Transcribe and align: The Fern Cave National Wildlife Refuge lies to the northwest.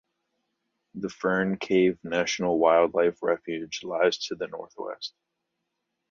The 0.95 1.09
Fern 1.11 1.57
Cave 1.57 1.99
National 2.01 2.57
Wildlife 2.57 3.21
Refuge 3.21 3.83
lies 3.83 4.17
to 4.17 4.33
the 4.35 4.47
northwest. 4.47 5.13